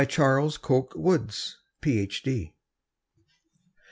[0.09, 2.55] CHARLES COKE WOODS, PH.D.